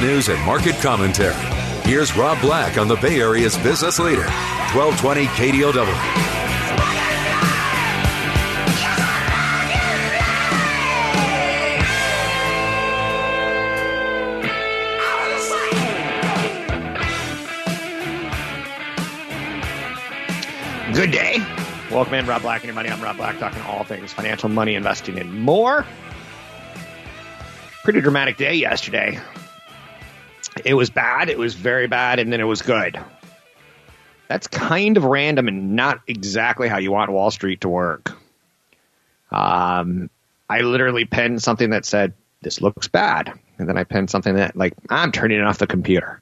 [0.00, 1.34] news and market commentary.
[1.84, 4.24] Here's Rob Black on the Bay Area's business leader,
[4.72, 6.34] 1220 KDOW.
[20.94, 21.38] Good day.
[21.90, 22.88] Welcome in, Rob Black and your money.
[22.88, 25.84] I'm Rob Black, talking all things financial, money, investing, and more.
[27.82, 29.20] Pretty dramatic day yesterday.
[30.64, 32.98] It was bad, it was very bad, and then it was good.
[34.28, 38.12] That's kind of random and not exactly how you want Wall Street to work.
[39.30, 40.10] Um,
[40.48, 43.32] I literally penned something that said, This looks bad.
[43.58, 46.20] And then I penned something that, like, I'm turning off the computer.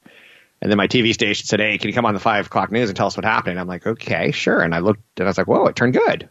[0.61, 2.89] And then my TV station said, Hey, can you come on the five o'clock news
[2.89, 3.59] and tell us what happened?
[3.59, 4.61] I'm like, Okay, sure.
[4.61, 6.29] And I looked and I was like, Whoa, it turned good.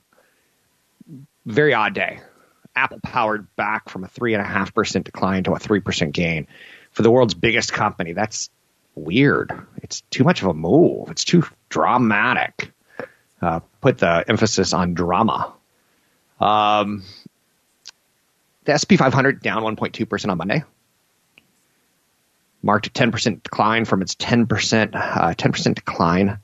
[1.47, 2.21] Very odd day.
[2.75, 6.47] Apple powered back from a 3.5% decline to a 3% gain
[6.93, 8.13] for the world's biggest company.
[8.13, 8.51] That's
[8.95, 9.67] weird.
[9.83, 12.73] It's too much of a move, it's too dramatic.
[13.41, 15.53] Uh, put the emphasis on drama.
[16.39, 17.03] Um,
[18.65, 20.63] the SP 500 down 1.2% on Monday
[22.63, 26.39] marked a 10% decline from its 10% uh, 10% decline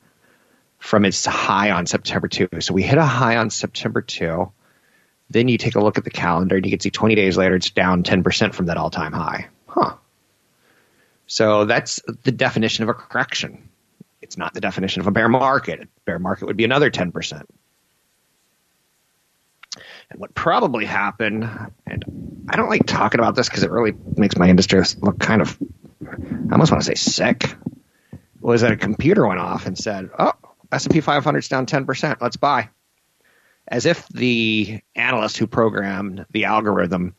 [0.79, 2.49] from its high on September 2.
[2.59, 4.51] So we hit a high on September 2.
[5.29, 7.55] Then you take a look at the calendar and you can see 20 days later
[7.55, 9.47] it's down 10% from that all-time high.
[11.29, 13.69] So that's the definition of a correction.
[14.19, 15.81] It's not the definition of a bear market.
[15.81, 17.43] A bear market would be another 10%.
[20.09, 21.47] And what probably happened,
[21.85, 25.43] and I don't like talking about this because it really makes my industry look kind
[25.43, 25.55] of
[26.01, 27.55] I almost want to say sick,
[28.41, 30.33] was that a computer went off and said, "Oh,
[30.71, 32.21] S&P 500 is down 10%.
[32.21, 32.69] Let's buy."
[33.67, 37.13] As if the analyst who programmed the algorithm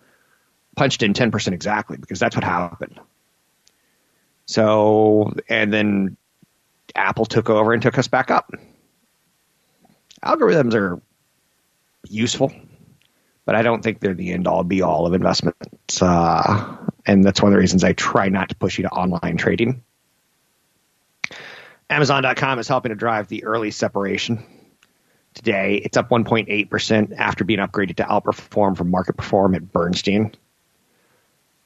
[0.74, 2.98] punched in 10% exactly, because that's what happened.
[4.50, 6.16] So, and then
[6.96, 8.52] Apple took over and took us back up.
[10.24, 11.00] Algorithms are
[12.08, 12.52] useful,
[13.44, 16.02] but I don't think they're the end all be all of investments.
[16.02, 19.36] Uh, and that's one of the reasons I try not to push you to online
[19.36, 19.84] trading.
[21.88, 24.44] Amazon.com is helping to drive the early separation.
[25.34, 30.34] Today, it's up 1.8% after being upgraded to outperform from market perform at Bernstein.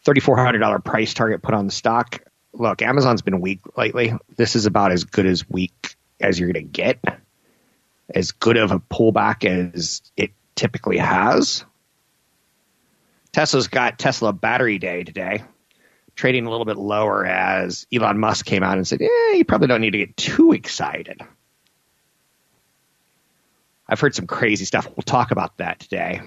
[0.05, 2.21] $3,400 price target put on the stock.
[2.55, 4.15] Look, Amazon's been weak lately.
[4.37, 7.01] This is about as good as weak as you're going to get,
[8.15, 11.65] as good of a pullback as it typically has.
[13.33, 15.43] Tesla's got Tesla Battery Day today,
[16.15, 19.67] trading a little bit lower as Elon Musk came out and said, "Yeah, you probably
[19.67, 21.21] don't need to get too excited."
[23.89, 24.87] I've heard some crazy stuff.
[24.87, 26.23] We'll talk about that today.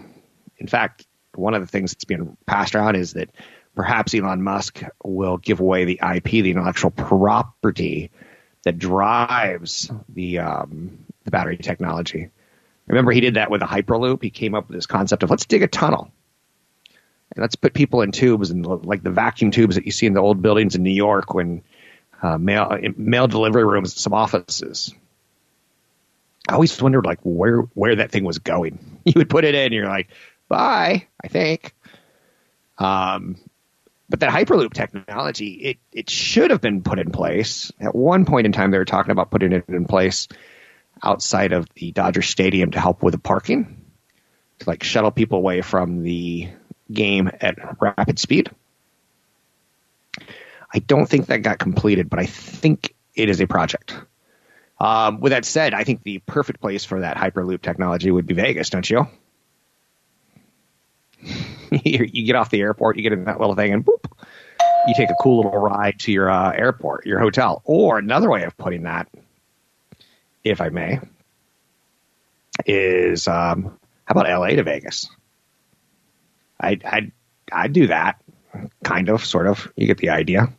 [0.58, 3.30] In fact, one of the things that's being passed around is that
[3.78, 8.10] perhaps Elon Musk will give away the IP, the intellectual property
[8.64, 12.30] that drives the um, the battery technology.
[12.88, 14.24] Remember, he did that with a Hyperloop.
[14.24, 16.12] He came up with this concept of let's dig a tunnel
[17.36, 20.14] and let's put people in tubes and like the vacuum tubes that you see in
[20.14, 21.62] the old buildings in New York when
[22.24, 24.94] uh, mail mail delivery rooms, some offices.
[26.50, 28.80] I always wondered like where where that thing was going.
[29.08, 30.10] You would put it in, and you're like,
[30.50, 31.08] bye.
[31.24, 31.74] I think.
[32.78, 33.38] Um,
[34.10, 38.46] but that Hyperloop technology, it it should have been put in place at one point
[38.46, 38.72] in time.
[38.72, 40.28] They were talking about putting it in place
[41.04, 43.86] outside of the Dodger Stadium to help with the parking.
[44.60, 46.50] to like shuttle people away from the
[46.92, 48.50] game at rapid speed.
[50.74, 53.96] I don't think that got completed, but I think it is a project.
[54.80, 58.36] Um, with that said, I think the perfect place for that Hyperloop technology would be
[58.36, 59.08] Vegas, don't you?
[61.72, 63.97] you get off the airport, you get in that little thing, and boop,
[64.88, 67.62] you take a cool little ride to your uh, airport, your hotel.
[67.66, 69.08] Or another way of putting that,
[70.44, 71.00] if I may,
[72.66, 75.10] is um, how about LA to Vegas?
[76.60, 77.12] I I
[77.52, 78.22] I'd do that,
[78.84, 79.72] kind of, sort of.
[79.76, 80.52] You get the idea.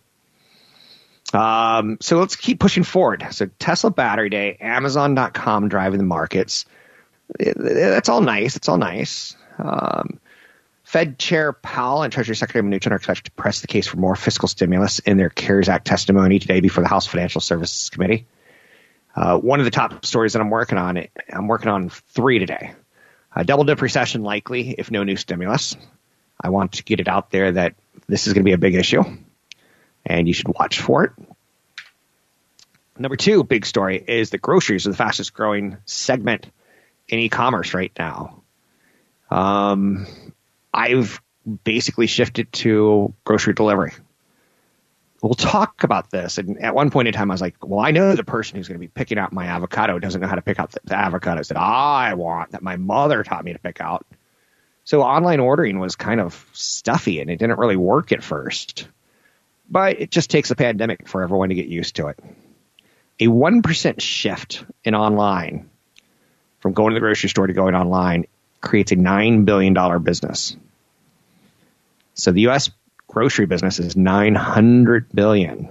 [1.32, 3.26] Um, so let's keep pushing forward.
[3.32, 6.64] So Tesla Battery Day, Amazon.com driving the markets.
[7.38, 8.56] That's all nice.
[8.56, 9.36] It's all nice.
[9.58, 10.20] Um,
[10.88, 14.16] Fed Chair Powell and Treasury Secretary Mnuchin are expected to press the case for more
[14.16, 18.26] fiscal stimulus in their CARES Act testimony today before the House Financial Services Committee.
[19.14, 22.72] Uh, one of the top stories that I'm working on, I'm working on three today.
[23.36, 25.76] A double dip recession likely if no new stimulus.
[26.40, 27.74] I want to get it out there that
[28.06, 29.04] this is going to be a big issue
[30.06, 31.10] and you should watch for it.
[32.98, 36.46] Number two big story is that groceries are the fastest growing segment
[37.08, 38.42] in e-commerce right now.
[39.30, 40.06] Um,
[40.72, 41.20] I've
[41.64, 43.92] basically shifted to grocery delivery.
[45.22, 46.38] We'll talk about this.
[46.38, 48.68] And at one point in time, I was like, well, I know the person who's
[48.68, 51.48] going to be picking out my avocado doesn't know how to pick out the, avocados
[51.48, 54.06] that ah, I want, that my mother taught me to pick out.
[54.84, 58.88] So online ordering was kind of stuffy and it didn't really work at first.
[59.68, 62.18] But it just takes a pandemic for everyone to get used to it.
[63.20, 65.68] A 1% shift in online
[66.60, 68.26] from going to the grocery store to going online
[68.60, 70.56] creates a $9 billion business.
[72.14, 72.70] So the U.S.
[73.06, 75.68] grocery business is 900 billion.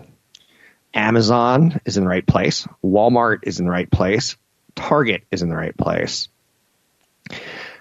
[0.94, 2.68] Amazon is in the right place.
[2.84, 4.38] Walmart is in the right place.
[4.76, 6.30] Target is in the right place.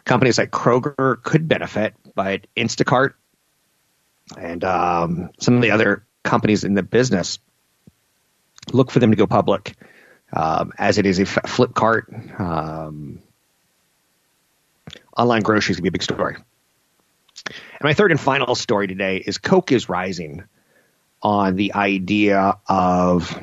[0.05, 3.15] Companies like Kroger could benefit, but Instacart
[4.37, 7.39] and um, some of the other companies in the business
[8.73, 9.75] look for them to go public,
[10.33, 12.41] um, as it is a Flipkart.
[12.41, 13.21] Um,
[15.17, 16.37] online groceries can be a big story.
[17.47, 20.45] And my third and final story today is Coke is rising
[21.23, 23.39] on the idea of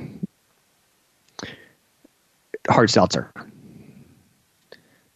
[2.69, 3.31] hard seltzer.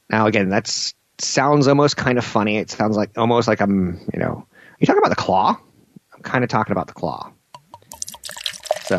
[0.09, 2.57] Now, again, that sounds almost kind of funny.
[2.57, 4.45] It sounds like almost like I'm, you know,
[4.79, 5.57] you talking about the claw?
[6.13, 7.31] I'm kind of talking about the claw.
[8.85, 8.97] So,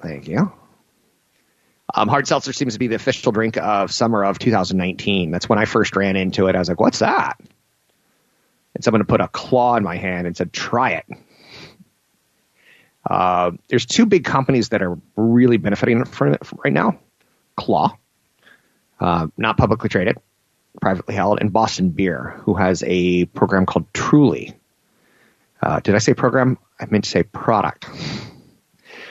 [0.00, 0.52] thank you.
[1.94, 5.30] Um, hard seltzer seems to be the official drink of summer of 2019.
[5.30, 6.54] That's when I first ran into it.
[6.54, 7.40] I was like, "What's that?"
[8.74, 11.06] And someone put a claw in my hand and said, "Try it."
[13.08, 16.98] Uh, there's two big companies that are really benefiting from it right now:
[17.56, 17.96] Claw,
[19.00, 20.18] uh, not publicly traded,
[20.80, 24.54] privately held, and Boston Beer, who has a program called Truly.
[25.62, 26.58] Uh, did I say program?
[26.78, 27.86] I meant to say product.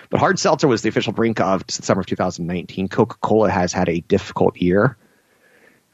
[0.10, 2.88] But hard seltzer was the official drink of the summer of 2019.
[2.88, 4.98] Coca Cola has had a difficult year.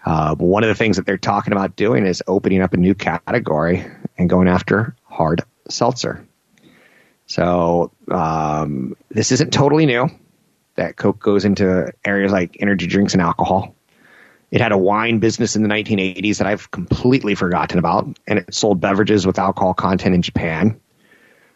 [0.06, 2.94] Uh, one of the things that they're talking about doing is opening up a new
[2.94, 3.86] category
[4.18, 6.26] and going after hard seltzer.
[7.26, 10.10] So um, this isn't totally new.
[10.76, 13.76] That Coke goes into areas like energy drinks and alcohol.
[14.52, 18.54] It had a wine business in the 1980s that I've completely forgotten about, and it
[18.54, 20.80] sold beverages with alcohol content in Japan.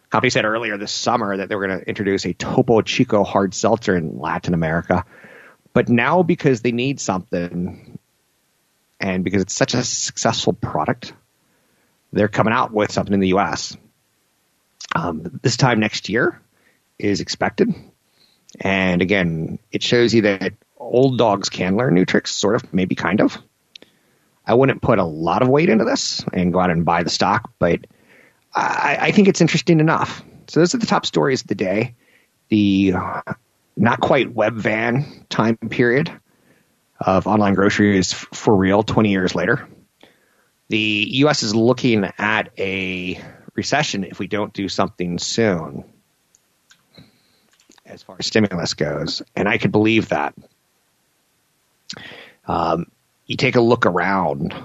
[0.09, 3.53] Company said earlier this summer that they were going to introduce a Topo Chico hard
[3.53, 5.05] seltzer in Latin America.
[5.71, 7.99] But now, because they need something,
[8.99, 11.13] and because it's such a successful product,
[12.11, 13.77] they're coming out with something in the U.S.
[14.95, 16.41] Um, this time next year
[16.97, 17.71] is expected.
[18.59, 22.95] And again, it shows you that old dogs can learn new tricks, sort of, maybe
[22.95, 23.37] kind of.
[24.43, 27.11] I wouldn't put a lot of weight into this and go out and buy the
[27.11, 27.81] stock, but–
[28.53, 30.23] I, I think it's interesting enough.
[30.47, 31.95] So those are the top stories of the day.
[32.49, 32.93] The
[33.77, 36.11] not quite Webvan time period
[36.99, 39.67] of online groceries for real 20 years later.
[40.67, 41.43] The U.S.
[41.43, 43.23] is looking at a
[43.55, 45.83] recession if we don't do something soon
[47.85, 49.21] as far as stimulus goes.
[49.35, 50.35] And I could believe that.
[52.47, 52.91] Um,
[53.25, 54.55] you take a look around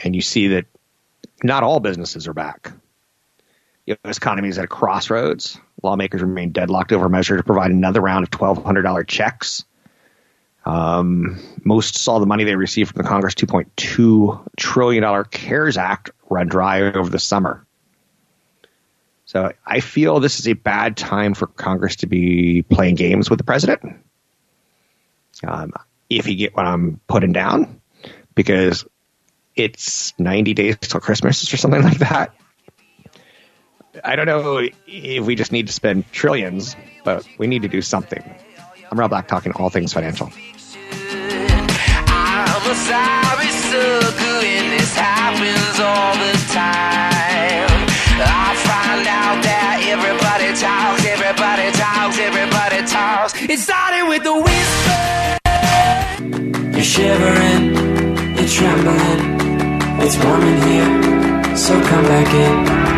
[0.00, 0.66] and you see that
[1.42, 2.72] not all businesses are back.
[3.86, 4.16] U.S.
[4.16, 5.58] economy is at a crossroads.
[5.82, 9.64] Lawmakers remain deadlocked over a measure to provide another round of $1,200 checks.
[10.64, 16.46] Um, most saw the money they received from the Congress $2.2 trillion CARES Act run
[16.46, 17.66] dry over the summer.
[19.24, 23.38] So I feel this is a bad time for Congress to be playing games with
[23.38, 23.96] the president.
[25.44, 25.72] Um,
[26.08, 27.80] if you get what I'm putting down,
[28.34, 28.84] because
[29.56, 32.34] it's 90 days till Christmas or something like that.
[34.04, 37.82] I don't know if we just need to spend trillions, but we need to do
[37.82, 38.22] something.
[38.90, 40.30] I'm Rob Black talking all things financial.
[42.06, 47.68] I'm a sorry sucker and this happens all the time.
[48.24, 53.34] I find out that everybody talks, everybody talks, everybody talks.
[53.42, 55.36] It started with whisper.
[56.72, 57.76] You're shivering,
[58.36, 59.20] you're trembling.
[60.00, 62.91] It's warm in here, so come back in.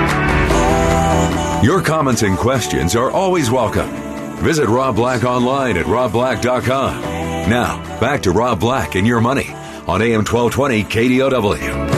[1.65, 3.89] Your comments and questions are always welcome.
[4.45, 7.01] Visit Rob Black online at robblack.com.
[7.49, 9.49] Now, back to Rob Black and your money
[9.89, 11.91] on AM 1220 KDOW.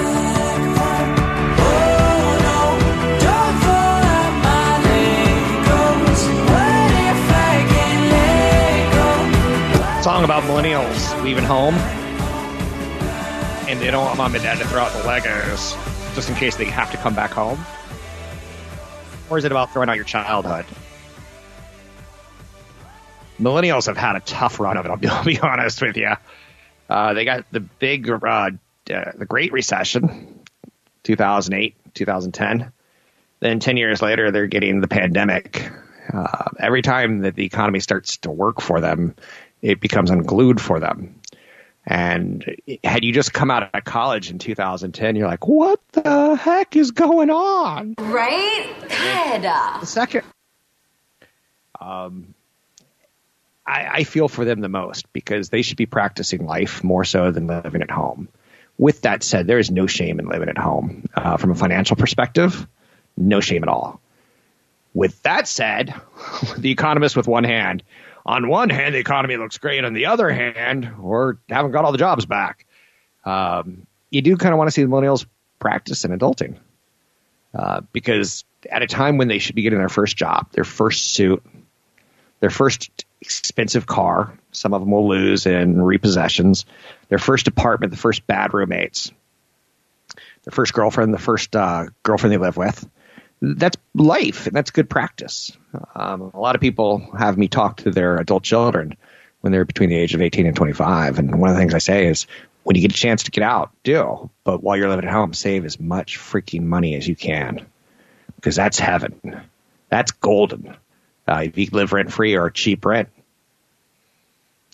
[10.01, 11.75] Song about millennials leaving home,
[13.69, 15.75] and they don't want mom and dad to throw out the Legos
[16.15, 17.59] just in case they have to come back home.
[19.29, 20.67] Or is it about throwing out your childhood?
[23.41, 24.91] Millennials have had a tough run of it.
[24.91, 26.13] I'll be, honest with you.
[26.89, 28.51] Uh, they got the big, uh, uh,
[28.87, 30.41] the Great Recession,
[31.03, 32.73] 2008, 2010.
[33.41, 35.71] Then 10 years later, they're getting the pandemic.
[36.13, 39.15] Uh, every time that the economy starts to work for them,
[39.61, 41.16] it becomes unglued for them.
[41.87, 46.75] And had you just come out of college in 2010, you're like, what the heck
[46.75, 47.95] is going on?
[47.99, 48.67] Right?
[49.43, 49.81] God.
[49.81, 50.25] The second,
[51.81, 52.35] um,
[53.65, 57.31] I, I feel for them the most because they should be practicing life more so
[57.31, 58.29] than living at home.
[58.79, 61.09] With that said, there is no shame in living at home.
[61.15, 62.67] Uh, from a financial perspective,
[63.17, 64.01] no shame at all.
[64.93, 65.95] With that said,
[66.59, 67.83] the economist with one hand,
[68.27, 69.85] on one hand, the economy looks great.
[69.85, 72.67] On the other hand, or haven't got all the jobs back.
[73.25, 75.27] Um, you do kind of want to see the millennials
[75.61, 76.57] practice in adulting.
[77.55, 81.15] Uh, because at a time when they should be getting their first job, their first
[81.15, 81.43] suit,
[82.41, 86.65] their first expensive car, some of them will lose in repossessions,
[87.09, 89.11] their first apartment, the first bad roommates,
[90.45, 92.89] their first girlfriend, the first uh, girlfriend they live with.
[93.41, 95.53] That's life, and that's good practice.
[95.95, 98.97] Um, a lot of people have me talk to their adult children
[99.43, 101.19] when they're between the age of 18 and 25.
[101.19, 102.27] And one of the things I say is,
[102.63, 104.31] when you get a chance to get out, do.
[104.43, 107.65] But while you're living at home, save as much freaking money as you can
[108.37, 109.41] because that's heaven.
[109.89, 110.77] That's golden.
[111.29, 113.09] Uh, if you live rent free or cheap rent.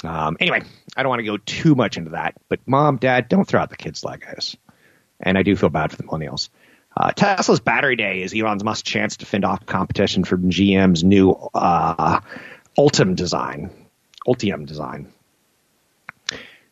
[0.05, 0.63] Um, anyway,
[0.97, 3.71] I don't want to go too much into that, but mom, dad, don't throw out
[3.71, 4.57] the kids' Legos.
[5.21, 6.49] And I do feel bad for the millennials.
[6.97, 11.33] Uh, Tesla's battery day is Elon Musk's chance to fend off competition from GM's new
[11.55, 12.21] uh,
[12.77, 13.71] Ultium design.
[14.27, 15.13] Ultium design.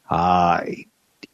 [0.09, 0.63] Uh,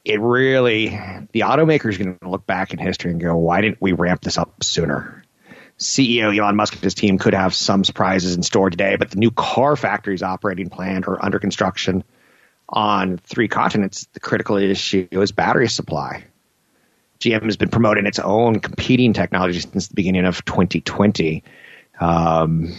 [0.05, 0.89] it really,
[1.33, 4.23] the automaker is going to look back in history and go, why didn't we ramp
[4.23, 5.25] this up sooner?
[5.79, 9.19] CEO Elon Musk and his team could have some surprises in store today, but the
[9.19, 12.05] new car factories operating plan or under construction
[12.69, 16.25] on three continents, the critical issue is battery supply.
[17.21, 21.43] GM has been promoting its own competing technology since the beginning of 2020.
[22.01, 22.75] Um,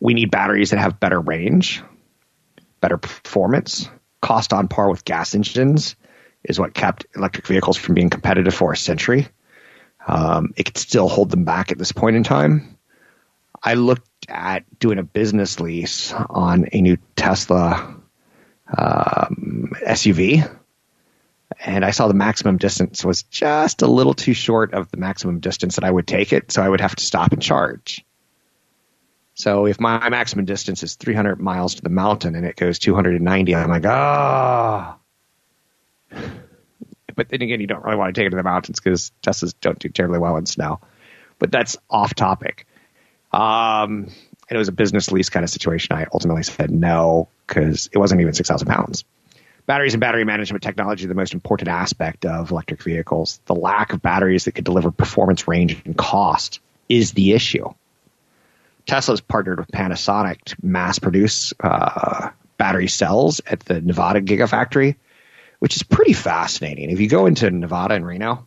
[0.00, 1.82] we need batteries that have better range,
[2.80, 3.88] better performance,
[4.20, 5.96] cost on par with gas engines
[6.44, 9.28] is what kept electric vehicles from being competitive for a century.
[10.06, 12.78] Um, it could still hold them back at this point in time.
[13.62, 17.96] I looked at doing a business lease on a new Tesla
[18.76, 20.48] um, SUV,
[21.62, 25.40] and I saw the maximum distance was just a little too short of the maximum
[25.40, 28.04] distance that I would take it, so I would have to stop and charge.
[29.34, 33.54] So if my maximum distance is 300 miles to the mountain and it goes 290,
[33.54, 34.96] I'm like, ah.
[37.16, 39.52] But then again, you don't really want to take it to the mountains because Teslas
[39.60, 40.80] don't do terribly well in snow.
[41.38, 42.66] But that's off topic.
[43.32, 44.08] Um,
[44.48, 45.94] and it was a business lease kind of situation.
[45.94, 49.04] I ultimately said no because it wasn't even 6,000 pounds.
[49.70, 53.40] Batteries and battery management technology are the most important aspect of electric vehicles.
[53.46, 56.58] The lack of batteries that could deliver performance, range, and cost
[56.88, 57.72] is the issue.
[58.86, 64.96] Tesla's partnered with Panasonic to mass produce uh, battery cells at the Nevada Gigafactory,
[65.60, 66.90] which is pretty fascinating.
[66.90, 68.44] If you go into Nevada and Reno,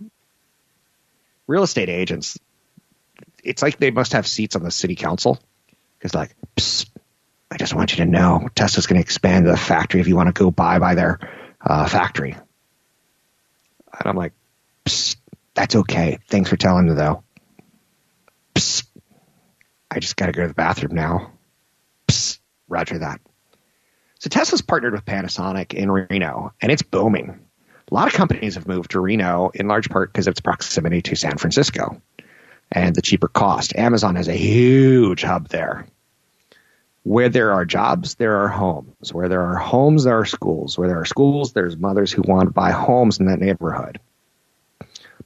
[1.47, 2.37] real estate agents,
[3.45, 5.39] it's like they must have seats on the city council
[5.99, 6.89] because, like, Psst,
[7.53, 10.25] I just want you to know Tesla's going to expand the factory if you want
[10.25, 11.19] to go buy by their
[11.61, 12.31] uh, factory.
[12.31, 14.33] And I'm like,
[15.53, 16.17] that's okay.
[16.27, 17.23] Thanks for telling me, though.
[18.55, 18.87] Psst,
[19.91, 21.31] I just got to go to the bathroom now.
[22.07, 23.21] Psst, roger that.
[24.17, 27.29] So Tesla's partnered with Panasonic in Reno, and it's booming.
[27.29, 31.03] A lot of companies have moved to Reno in large part because of its proximity
[31.03, 32.01] to San Francisco
[32.71, 33.75] and the cheaper cost.
[33.75, 35.85] Amazon has a huge hub there.
[37.03, 39.13] Where there are jobs, there are homes.
[39.13, 40.77] Where there are homes, there are schools.
[40.77, 43.99] Where there are schools, there's mothers who want to buy homes in that neighborhood.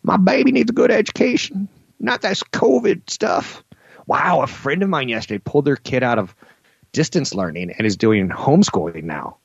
[0.03, 1.67] My baby needs a good education,
[2.00, 3.63] not that COVID stuff.
[4.05, 6.36] Wow, a friend of mine yesterday pulled their kid out of
[6.93, 9.38] distance learning and is doing homeschooling now.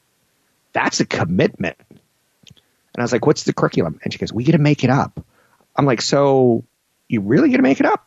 [0.73, 1.77] That's a commitment.
[1.89, 4.01] And I was like, what's the curriculum?
[4.05, 5.25] And she goes, we get to make it up.
[5.75, 6.65] I'm like, so
[7.09, 8.07] you really get to make it up?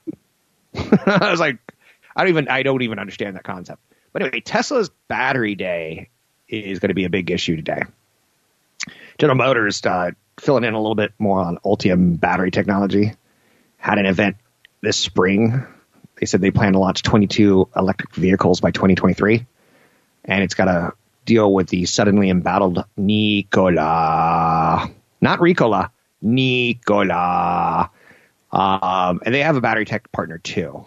[1.05, 1.57] I was like,
[2.15, 3.81] I don't even, I don't even understand that concept.
[4.15, 6.07] But anyway, Tesla's battery day
[6.47, 7.81] is going to be a big issue today.
[9.17, 13.11] General Motors, uh, filling in a little bit more on Ultium battery technology,
[13.75, 14.37] had an event
[14.79, 15.65] this spring.
[16.17, 19.45] They said they plan to launch 22 electric vehicles by 2023,
[20.23, 20.93] and it's got to
[21.25, 25.89] deal with the suddenly embattled Nikola, not Ricola,
[26.21, 27.91] Nikola.
[28.49, 30.85] Um, and they have a battery tech partner too,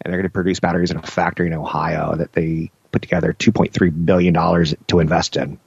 [0.00, 3.34] and they're going to produce batteries in a factory in Ohio that they put together
[3.34, 5.58] 2.3 billion dollars to invest in.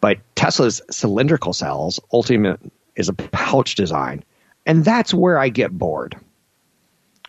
[0.00, 2.58] But Tesla's cylindrical cells, Ultium,
[2.96, 4.24] is a pouch design.
[4.64, 6.16] And that's where I get bored.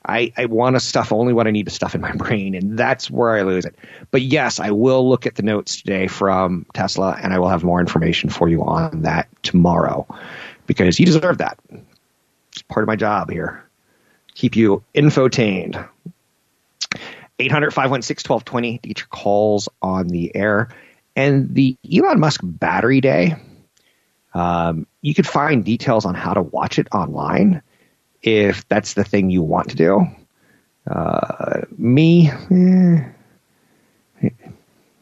[0.06, 2.78] I, I want to stuff only what I need to stuff in my brain, and
[2.78, 3.76] that's where I lose it.
[4.12, 7.64] But yes, I will look at the notes today from Tesla, and I will have
[7.64, 10.08] more information for you on that tomorrow
[10.66, 11.60] because you deserve that.
[12.52, 13.67] It's part of my job here.
[14.38, 15.90] Keep you infotained.
[17.40, 20.70] 800 516 1220 to get your calls on the air.
[21.16, 23.36] And the Elon Musk Battery Day,
[24.36, 27.64] um, you could find details on how to watch it online
[28.22, 30.06] if that's the thing you want to do.
[30.86, 34.30] Uh, me, eh,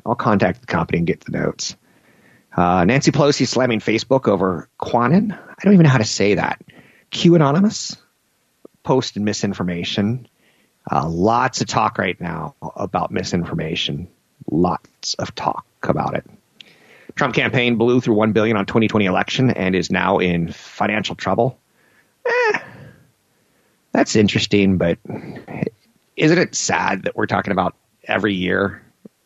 [0.06, 1.76] I'll contact the company and get the notes.
[2.56, 5.34] Uh, Nancy Pelosi slamming Facebook over Quanon.
[5.34, 6.62] I don't even know how to say that.
[7.12, 7.98] Q Anonymous
[8.86, 10.28] posted misinformation.
[10.90, 14.08] Uh, lots of talk right now about misinformation.
[14.50, 16.26] Lots of talk about it.
[17.16, 21.58] Trump campaign blew through one billion on 2020 election and is now in financial trouble.
[22.26, 22.60] Eh,
[23.92, 25.00] that's interesting, but
[26.16, 28.82] isn't it sad that we're talking about every year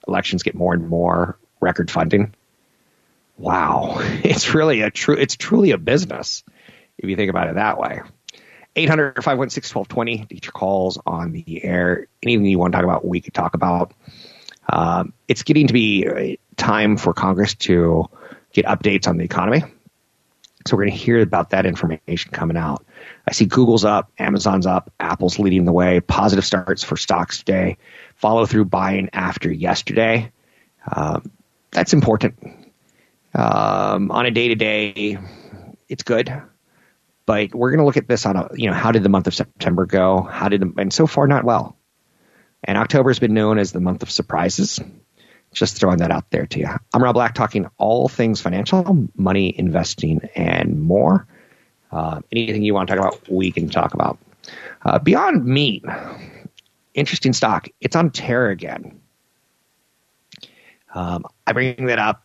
[0.08, 2.34] elections get more and more record funding?
[3.38, 5.16] Wow, it's really a true.
[5.16, 6.44] It's truly a business
[6.98, 8.02] if you think about it that way.
[8.80, 12.08] 800 516 1220 to get your calls on the air.
[12.24, 13.94] Anything you want to talk about, we could talk about.
[14.72, 18.10] Um, it's getting to be time for Congress to
[18.54, 19.64] get updates on the economy.
[20.68, 22.86] So we're going to hear about that information coming out.
[23.28, 26.00] I see Google's up, Amazon's up, Apple's leading the way.
[26.00, 27.78] Positive starts for stocks today.
[28.16, 30.32] Follow through buying after yesterday.
[30.90, 31.32] Um,
[31.72, 32.38] that's important.
[33.34, 35.18] Um, on a day to day,
[35.88, 36.42] it's good.
[37.30, 39.28] But we're going to look at this on a, you know, how did the month
[39.28, 40.24] of September go?
[40.24, 41.78] How did, and so far, not well.
[42.64, 44.80] And October has been known as the month of surprises.
[45.54, 46.68] Just throwing that out there to you.
[46.92, 51.28] I'm Rob Black, talking all things financial, money, investing, and more.
[51.92, 54.18] Uh, anything you want to talk about, we can talk about.
[54.84, 55.86] Uh, Beyond Meat,
[56.96, 57.68] interesting stock.
[57.80, 59.02] It's on tear again.
[60.94, 62.24] Um, I bring that up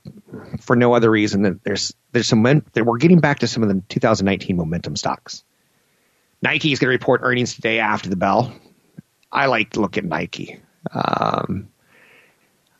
[0.60, 3.68] for no other reason that there's there's some that we're getting back to some of
[3.68, 5.44] the 2019 momentum stocks.
[6.40, 8.54] Nike is going to report earnings today after the bell.
[9.30, 10.60] I like to look at Nike.
[10.92, 11.68] Um,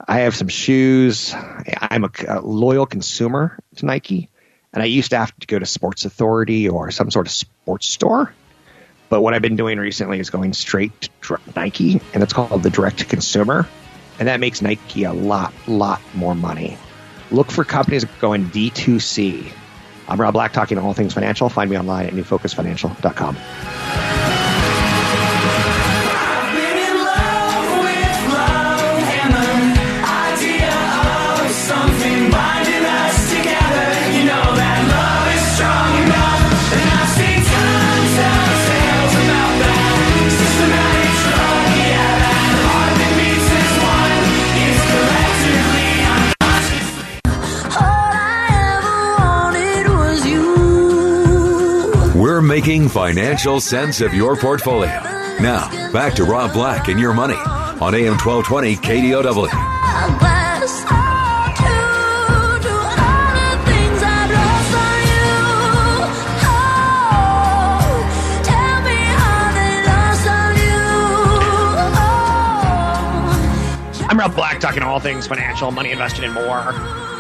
[0.07, 1.35] I have some shoes.
[1.35, 4.29] I'm a, a, loyal consumer to Nike,
[4.73, 7.89] and I used to have to go to Sports Authority or some sort of sports
[7.89, 8.35] store.
[9.09, 12.71] But what I've been doing recently is going straight to Nike, and it's called the
[12.71, 13.69] direct to consumer,
[14.19, 16.77] and that makes Nike a lot, lot more money.
[17.31, 19.53] Look for companies going D2C.
[20.09, 21.49] I'm Rob Black, talking all things financial.
[21.49, 23.37] Find me online at newfocusfinancial.com.
[52.65, 54.99] making financial sense of your portfolio.
[55.39, 59.49] Now, back to Rob Black and your money on AM 1220 KDOW.
[74.09, 77.14] I'm Rob Black, talking all things financial, money invested in more.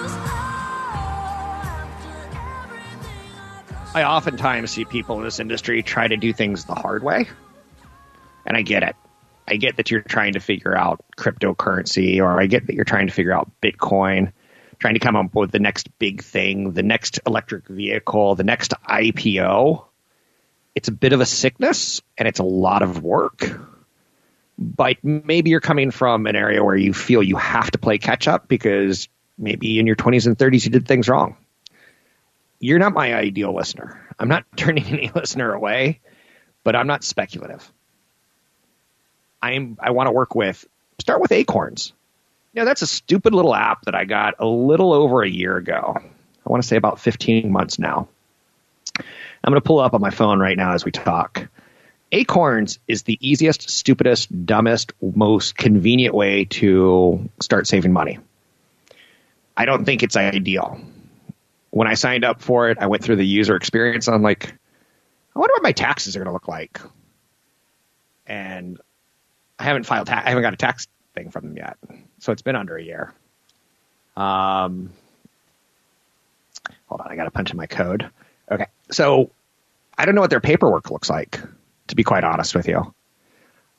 [3.94, 7.28] I oftentimes see people in this industry try to do things the hard way.
[8.44, 8.96] And I get it.
[9.46, 13.06] I get that you're trying to figure out cryptocurrency, or I get that you're trying
[13.06, 14.32] to figure out Bitcoin,
[14.80, 18.74] trying to come up with the next big thing, the next electric vehicle, the next
[18.88, 19.84] IPO.
[20.74, 23.48] It's a bit of a sickness and it's a lot of work.
[24.58, 28.26] But maybe you're coming from an area where you feel you have to play catch
[28.26, 31.36] up because maybe in your 20s and 30s you did things wrong.
[32.64, 34.08] You're not my ideal listener.
[34.18, 36.00] I'm not turning any listener away,
[36.62, 37.70] but I'm not speculative.
[39.42, 40.66] I'm I want to work with
[40.98, 41.92] start with Acorns.
[42.54, 45.58] You know, that's a stupid little app that I got a little over a year
[45.58, 45.94] ago.
[45.98, 48.08] I want to say about 15 months now.
[48.96, 49.04] I'm
[49.50, 51.48] going to pull up on my phone right now as we talk.
[52.12, 58.20] Acorns is the easiest, stupidest, dumbest, most convenient way to start saving money.
[59.54, 60.80] I don't think it's ideal.
[61.74, 64.06] When I signed up for it, I went through the user experience.
[64.06, 64.54] I'm like,
[65.34, 66.80] I wonder what my taxes are going to look like.
[68.28, 68.80] And
[69.58, 71.76] I haven't filed, ta- I haven't got a tax thing from them yet.
[72.20, 73.12] So it's been under a year.
[74.16, 74.92] Um,
[76.86, 78.08] hold on, I got to punch in my code.
[78.48, 79.32] Okay, so
[79.98, 81.40] I don't know what their paperwork looks like,
[81.88, 82.94] to be quite honest with you.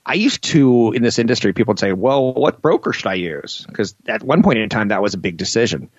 [0.05, 3.65] I used to, in this industry, people would say, well, what broker should I use?
[3.65, 5.89] Because at one point in time, that was a big decision.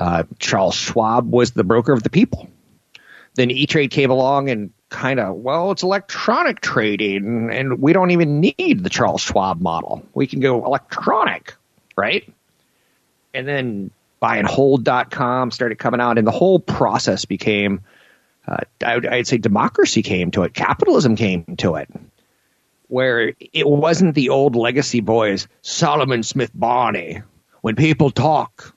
[0.00, 2.48] Uh, Charles Schwab was the broker of the people.
[3.34, 8.10] Then E Trade came along and kind of, well, it's electronic trading, and we don't
[8.10, 10.02] even need the Charles Schwab model.
[10.14, 11.54] We can go electronic,
[11.96, 12.26] right?
[13.34, 13.90] And then
[14.22, 17.82] buyandhold.com started coming out, and the whole process became,
[18.48, 21.88] uh, I'd say, democracy came to it, capitalism came to it,
[22.88, 27.22] where it wasn't the old legacy boys, Salomon Smith Barney.
[27.60, 28.74] When people talk,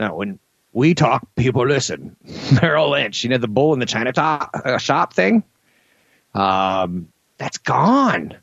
[0.00, 0.40] no, when
[0.72, 2.16] we talk, people listen.
[2.60, 5.44] Merrill Lynch, you know, the bull in the China top, uh, shop thing.
[6.34, 7.08] Um,
[7.38, 8.36] that's gone.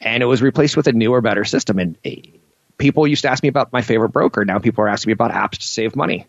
[0.00, 1.78] And it was replaced with a newer, better system.
[1.78, 2.10] And uh,
[2.78, 4.44] people used to ask me about my favorite broker.
[4.44, 6.26] Now people are asking me about apps to save money.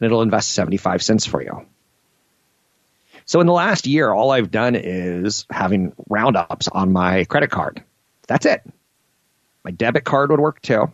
[0.00, 1.66] and it'll invest seventy-five cents for you.
[3.24, 7.82] So in the last year, all I've done is having roundups on my credit card.
[8.28, 8.62] That's it.
[9.64, 10.92] My debit card would work too.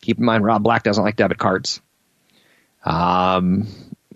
[0.00, 1.80] Keep in mind, Rob Black doesn't like debit cards.
[2.84, 3.68] Um,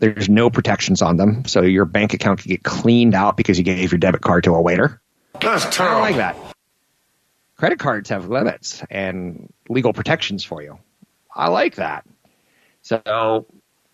[0.02, 3.62] there's no protections on them, so your bank account could get cleaned out because you
[3.62, 5.00] gave your debit card to a waiter.
[5.40, 5.94] That's I terrible.
[5.94, 6.36] don't like that.
[7.56, 10.80] Credit cards have limits and legal protections for you.
[11.32, 12.04] I like that.
[12.82, 13.46] So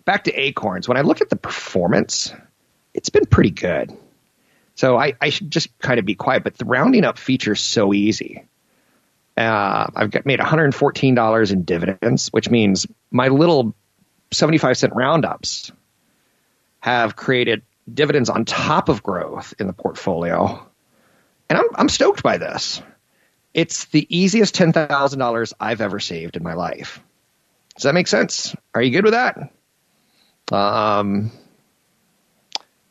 [0.06, 0.88] back to Acorns.
[0.88, 2.32] When I look at the performance,
[2.94, 3.94] it's been pretty good.
[4.76, 7.60] So I, I should just kind of be quiet, but the rounding up feature is
[7.60, 8.46] so easy.
[9.36, 13.74] Uh, I've got made $114 in dividends, which means my little
[14.32, 15.70] 75 cent roundups
[16.80, 17.62] have created
[17.92, 20.66] dividends on top of growth in the portfolio.
[21.48, 22.82] And I'm, I'm stoked by this.
[23.54, 27.00] It's the easiest $10,000 I've ever saved in my life.
[27.74, 28.54] Does that make sense?
[28.74, 29.52] Are you good with that?
[30.52, 31.30] Um,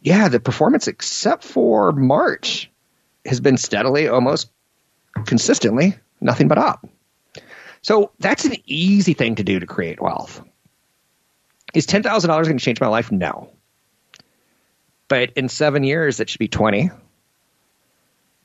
[0.02, 2.72] yeah, the performance, except for March,
[3.26, 4.50] has been steadily, almost
[5.26, 6.88] consistently, nothing but up.
[7.82, 10.42] So that's an easy thing to do to create wealth.
[11.74, 13.12] Is ten thousand dollars going to change my life?
[13.12, 13.52] No.
[15.08, 16.90] But in seven years, it should be twenty.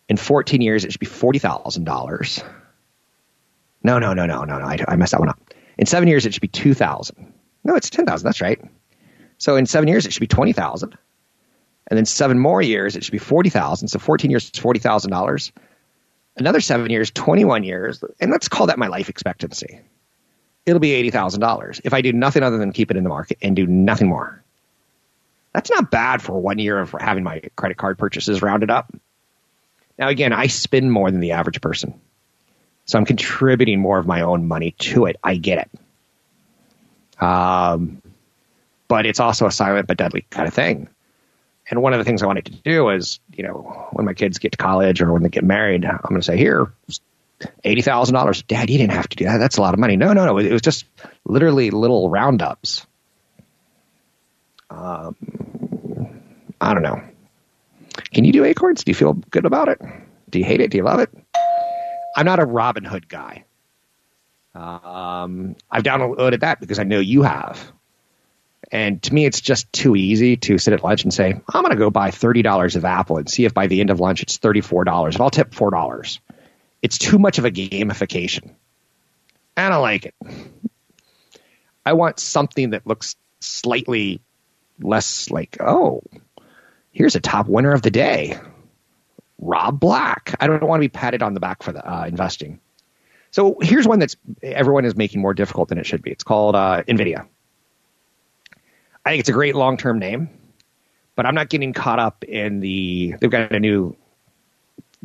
[0.09, 2.43] In fourteen years, it should be forty thousand dollars.
[3.83, 4.65] No, no, no, no, no, no.
[4.65, 5.41] I, I messed that one up.
[5.77, 7.33] In seven years, it should be two thousand.
[7.65, 8.27] No, it's ten thousand.
[8.27, 8.61] That's right.
[9.39, 10.97] So in seven years, it should be twenty thousand,
[11.89, 13.89] and then seven more years, it should be forty thousand.
[13.89, 15.53] So fourteen years, forty thousand dollars.
[16.37, 19.81] Another seven years, twenty-one years, and let's call that my life expectancy
[20.67, 23.57] it'll be $80,000 if I do nothing other than keep it in the market and
[23.57, 24.42] do nothing more.
[25.53, 28.93] That's not bad for one year of having my credit card purchases rounded up.
[29.99, 32.01] Now, again, I spend more than the average person.
[32.87, 35.17] So I'm contributing more of my own money to it.
[35.23, 37.23] I get it.
[37.23, 38.03] Um,
[38.89, 40.89] but it's also a silent but deadly kind of thing.
[41.71, 44.39] And one of the things I wanted to do is, you know, when my kids
[44.39, 46.73] get to college or when they get married, I'm going to say, here,
[47.63, 48.43] eighty thousand dollars.
[48.43, 49.39] Dad, you didn't have to do that.
[49.39, 49.97] That's a lot of money.
[49.97, 50.39] No, no, no.
[50.39, 50.85] It was just
[51.25, 52.87] literally little roundups.
[54.73, 56.23] Um,
[56.61, 57.03] I don't know.
[58.13, 58.85] Can you do Acorns?
[58.85, 59.81] Do you feel good about it?
[60.31, 60.71] Do you hate it?
[60.71, 61.11] Do you love it?
[62.17, 63.45] I'm not a Robin Hood guy.
[64.55, 67.73] Um, I've downloaded that because I know you have.
[68.71, 71.71] And to me, it's just too easy to sit at lunch and say, I'm going
[71.71, 74.39] to go buy $30 of Apple and see if by the end of lunch it's
[74.39, 75.13] $34.
[75.13, 76.19] And I'll tip $4.
[76.81, 78.55] It's too much of a gamification.
[79.57, 80.15] And I like it.
[81.85, 84.21] I want something that looks slightly
[84.83, 86.03] less like, oh,
[86.91, 88.39] here's a top winner of the day,
[89.39, 90.35] Rob Black.
[90.41, 92.61] I don't want to be patted on the back for the uh, investing.
[93.31, 96.11] So here's one that's everyone is making more difficult than it should be.
[96.11, 97.27] It's called uh, NVIDIA.
[99.05, 100.29] I think it's a great long term name,
[101.17, 103.15] but I'm not getting caught up in the.
[103.19, 103.97] They've got a new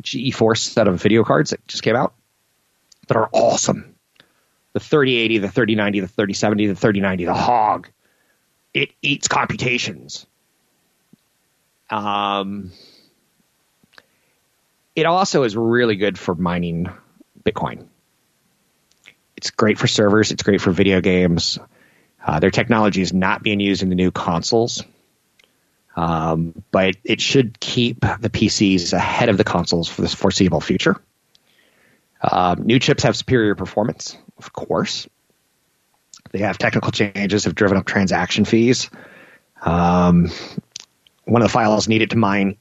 [0.02, 2.14] GeForce set of video cards that just came out
[3.08, 3.94] that are awesome.
[4.74, 7.88] The 3080, the 3090, the 3070, the 3090, the hog.
[8.78, 10.24] It eats computations.
[11.90, 12.70] Um,
[14.94, 16.88] it also is really good for mining
[17.42, 17.88] Bitcoin.
[19.36, 20.30] It's great for servers.
[20.30, 21.58] It's great for video games.
[22.24, 24.84] Uh, their technology is not being used in the new consoles,
[25.96, 31.02] um, but it should keep the PCs ahead of the consoles for the foreseeable future.
[32.22, 35.08] Um, new chips have superior performance, of course.
[36.30, 38.90] They have technical changes, have driven up transaction fees.
[39.62, 40.30] Um,
[41.24, 42.56] one of the files needed to mine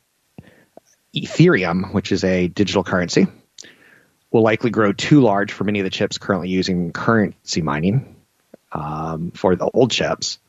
[1.15, 3.27] Ethereum, which is a digital currency,
[4.31, 8.15] will likely grow too large for many of the chips currently using currency mining
[8.71, 10.39] um, for the old chips.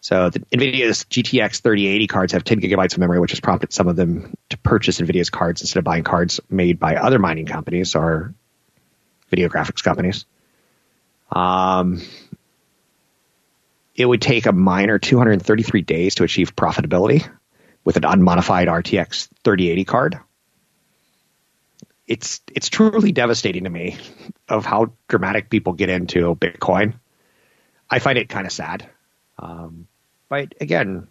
[0.00, 3.88] So the NVIDIA's GTX 3080 cards have 10 gigabytes of memory, which has prompted some
[3.88, 7.94] of them to purchase NVIDIA's cards instead of buying cards made by other mining companies
[7.94, 8.34] or
[9.30, 10.24] video graphics companies.
[11.30, 12.02] Um,
[13.94, 17.28] it would take a miner 233 days to achieve profitability
[17.84, 20.20] with an unmodified RTX 3080 card.
[22.06, 23.96] It's it's truly devastating to me
[24.48, 26.94] of how dramatic people get into Bitcoin.
[27.90, 28.88] I find it kind of sad.
[29.38, 29.88] Um,
[30.28, 31.08] but again,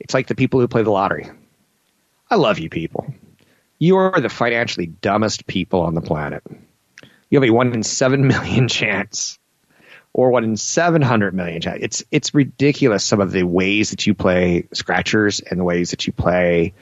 [0.00, 1.30] it's like the people who play the lottery.
[2.30, 3.14] I love you people.
[3.78, 6.42] You are the financially dumbest people on the planet.
[7.28, 9.38] You have a one in seven million chance
[10.14, 11.80] or one in 700 million chance.
[11.82, 16.06] It's, it's ridiculous some of the ways that you play scratchers and the ways that
[16.06, 16.72] you play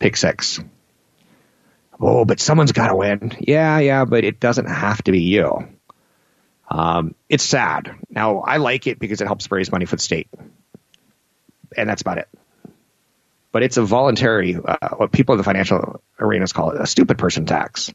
[0.00, 0.60] pick six.
[2.00, 3.32] Oh, but someone's got to win.
[3.38, 5.68] Yeah, yeah, but it doesn't have to be you.
[6.68, 7.94] Um, it's sad.
[8.10, 10.28] Now, I like it because it helps raise money for the state.
[11.76, 12.28] And that's about it.
[13.52, 17.18] But it's a voluntary, uh, what people in the financial arenas call it, a stupid
[17.18, 17.94] person tax.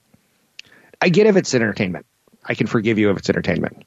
[1.01, 2.05] I get if it's entertainment.
[2.45, 3.83] I can forgive you if it's entertainment.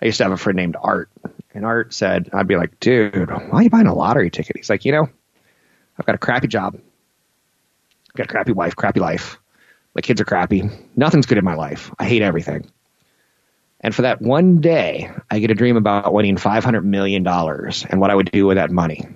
[0.00, 1.10] I used to have a friend named Art,
[1.54, 4.56] and Art said, I'd be like, dude, why are you buying a lottery ticket?
[4.56, 5.08] He's like, you know,
[5.98, 6.74] I've got a crappy job.
[6.74, 9.38] I've got a crappy wife, crappy life.
[9.94, 10.70] My kids are crappy.
[10.94, 11.90] Nothing's good in my life.
[11.98, 12.70] I hate everything.
[13.80, 18.10] And for that one day, I get a dream about winning $500 million and what
[18.10, 19.06] I would do with that money.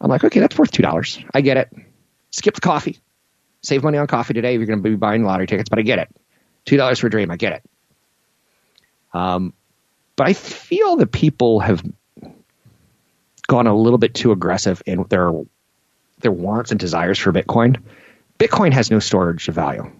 [0.00, 1.30] I'm like, okay, that's worth $2.
[1.32, 1.72] I get it.
[2.30, 2.98] Skip the coffee.
[3.62, 5.82] Save money on coffee today if you're going to be buying lottery tickets, but I
[5.82, 6.14] get it.
[6.66, 7.30] $2 for a dream.
[7.30, 7.62] I get it.
[9.16, 9.54] Um,
[10.14, 11.82] but I feel that people have
[13.46, 15.32] gone a little bit too aggressive in their
[16.20, 17.82] their wants and desires for Bitcoin.
[18.38, 19.90] Bitcoin has no storage of value.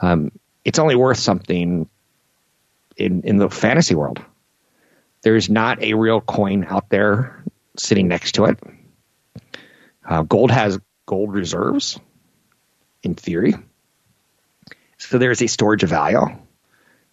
[0.00, 0.32] Um,
[0.64, 1.88] it's only worth something
[2.96, 4.20] in in the fantasy world.
[5.22, 7.42] There's not a real coin out there
[7.78, 8.58] sitting next to it.
[10.06, 11.98] Uh, gold has gold reserves,
[13.02, 13.54] in theory.
[14.98, 16.43] So there's a storage of value.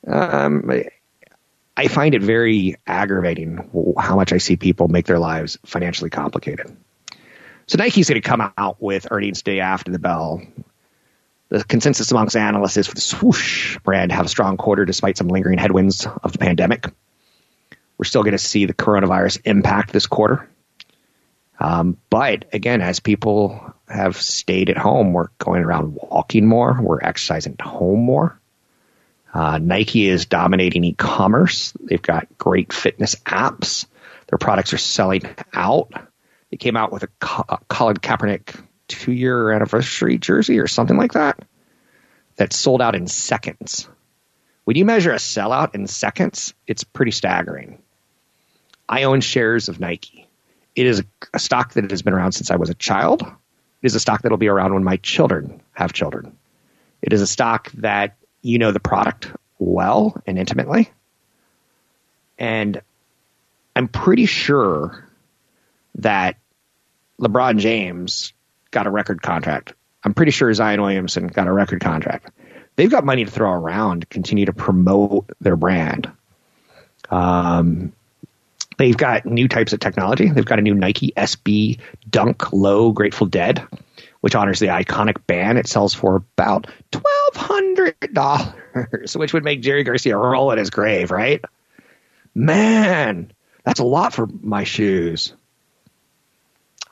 [0.08, 0.70] Um,
[1.78, 6.76] I find it very aggravating how much I see people make their lives financially complicated.
[7.68, 10.42] So Nike's going to come out with earnings day after the bell.
[11.50, 15.28] The consensus amongst analysts is for the swoosh brand have a strong quarter despite some
[15.28, 16.88] lingering headwinds of the pandemic.
[17.98, 20.50] We're still going to see the coronavirus impact this quarter.
[21.60, 27.02] Um, but again, as people have stayed at home, we're going around walking more, we're
[27.02, 28.41] exercising at home more.
[29.34, 31.74] Uh, Nike is dominating e-commerce.
[31.80, 33.86] They've got great fitness apps.
[34.28, 35.91] Their products are selling out.
[36.50, 37.10] They came out with a,
[37.50, 41.39] a Colin Kaepernick two-year anniversary jersey or something like that
[42.36, 43.88] that sold out in seconds.
[44.65, 47.82] When you measure a sellout in seconds, it's pretty staggering.
[48.88, 50.28] I own shares of Nike.
[50.76, 53.22] It is a stock that has been around since I was a child.
[53.22, 56.38] It is a stock that will be around when my children have children.
[57.02, 60.90] It is a stock that you know the product well and intimately.
[62.38, 62.82] And
[63.76, 65.08] I'm pretty sure
[65.96, 66.38] that
[67.20, 68.34] LeBron James
[68.72, 69.74] got a record contract.
[70.04, 72.32] I'm pretty sure Zion Williamson got a record contract.
[72.76, 76.12] They've got money to throw around to continue to promote their brand.
[77.10, 77.94] Um,
[78.78, 80.30] they've got new types of technology.
[80.30, 83.64] They've got a new Nike SB Dunk Low Grateful Dead,
[84.22, 85.58] which honors the iconic band.
[85.58, 90.70] It sells for about twelve hundred dollars, which would make Jerry Garcia roll in his
[90.70, 91.44] grave, right?
[92.34, 93.32] Man,
[93.66, 95.34] that's a lot for my shoes.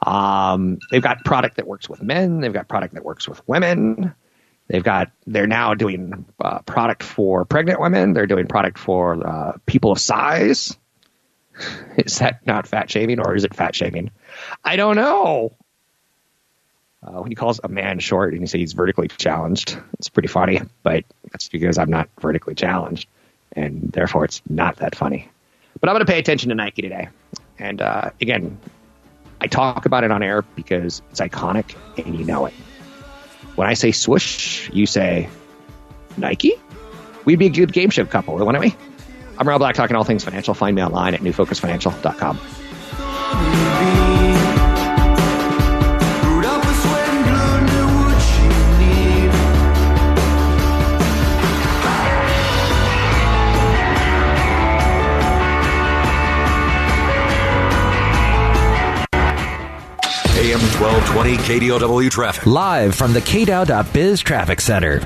[0.05, 2.41] Um, they've got product that works with men.
[2.41, 4.13] They've got product that works with women.
[4.67, 5.11] They've got.
[5.25, 8.13] They're now doing uh, product for pregnant women.
[8.13, 10.77] They're doing product for uh, people of size.
[11.97, 14.11] Is that not fat shaming or is it fat shaming?
[14.63, 15.55] I don't know.
[17.01, 20.27] Uh, when he calls a man short and he says he's vertically challenged, it's pretty
[20.27, 23.07] funny, but that's because I'm not vertically challenged,
[23.53, 25.29] and therefore it's not that funny.
[25.79, 27.07] But I'm going to pay attention to Nike today.
[27.57, 28.57] And uh, again,
[29.39, 32.53] I talk about it on air because it's iconic and you know it.
[33.55, 35.29] When I say swoosh, you say
[36.17, 36.53] Nike?
[37.23, 38.75] We'd be a good game show couple, wouldn't we?
[39.37, 40.53] I'm Rob Black, talking all things financial.
[40.53, 43.68] Find me online at newfocusfinancial.com.
[60.99, 62.45] 1220 KDOW traffic.
[62.45, 64.99] Live from the KDOW.biz Traffic Center.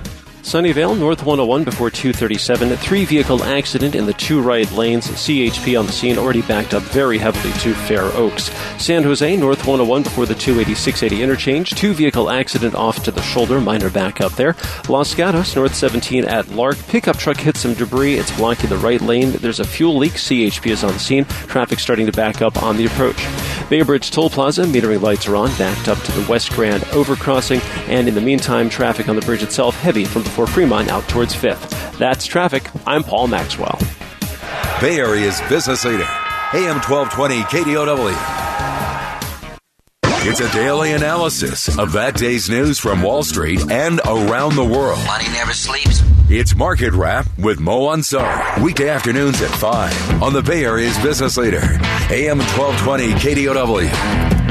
[0.44, 2.76] Sunnyvale, North 101 before 237.
[2.76, 5.08] Three vehicle accident in the two right lanes.
[5.08, 8.52] CHP on the scene already backed up very heavily to Fair Oaks.
[8.78, 11.70] San Jose, North 101 before the 280 interchange.
[11.72, 13.62] Two vehicle accident off to the shoulder.
[13.62, 14.54] Minor backup there.
[14.90, 16.78] Los Gatos, North 17 at Lark.
[16.90, 18.16] Pickup truck hit some debris.
[18.16, 19.32] It's blocking the right lane.
[19.32, 20.14] There's a fuel leak.
[20.14, 21.24] CHP is on the scene.
[21.24, 23.26] Traffic starting to back up on the approach.
[23.70, 25.56] Bay Bridge Toll Plaza, metering lights are on.
[25.58, 27.62] Backed up to the West Grand overcrossing.
[27.88, 31.36] And in the meantime, traffic on the bridge itself heavy from before Fremont out towards
[31.36, 32.00] 5th.
[32.00, 32.67] That's traffic.
[32.88, 33.78] I'm Paul Maxwell.
[34.82, 36.08] Bay Area's business leader.
[36.54, 38.39] AM 1220 KDOW.
[40.26, 45.06] It's a daily analysis of that day's news from Wall Street and around the world.
[45.06, 46.02] Money never sleeps.
[46.30, 48.60] It's Market Wrap with Mo Ansar.
[48.60, 51.62] Weekday afternoons at 5 on the Bay Area's business leader.
[52.10, 54.43] AM 1220 KDOW.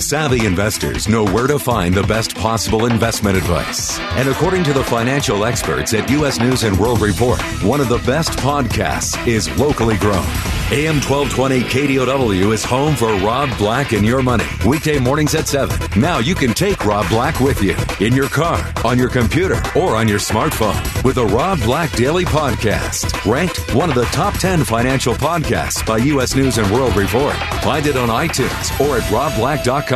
[0.00, 3.98] Savvy investors know where to find the best possible investment advice.
[3.98, 6.38] And according to the financial experts at U.S.
[6.38, 10.24] News and World Report, one of the best podcasts is locally grown.
[10.70, 14.44] AM 1220 KDOW is home for Rob Black and Your Money.
[14.66, 15.98] Weekday mornings at 7.
[15.98, 19.96] Now you can take Rob Black with you in your car, on your computer, or
[19.96, 23.24] on your smartphone with the Rob Black Daily Podcast.
[23.30, 26.36] Ranked one of the top 10 financial podcasts by U.S.
[26.36, 27.34] News and World Report.
[27.62, 29.87] Find it on iTunes or at robblack.com.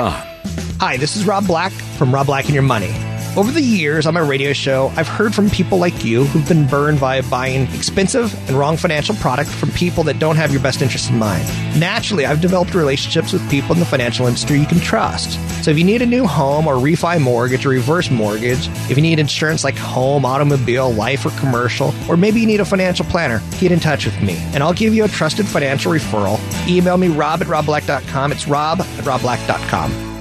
[0.80, 3.11] Hi, this is Rob Black from Rob Black and Your Money.
[3.34, 6.66] Over the years on my radio show, I've heard from people like you who've been
[6.66, 10.82] burned by buying expensive and wrong financial product from people that don't have your best
[10.82, 11.48] interest in mind.
[11.80, 15.40] Naturally, I've developed relationships with people in the financial industry you can trust.
[15.64, 19.02] So if you need a new home or refi mortgage or reverse mortgage, if you
[19.02, 23.40] need insurance like home, automobile, life, or commercial, or maybe you need a financial planner,
[23.58, 26.38] get in touch with me and I'll give you a trusted financial referral.
[26.68, 28.30] Email me rob at robblack.com.
[28.30, 30.11] It's rob at robblack.com.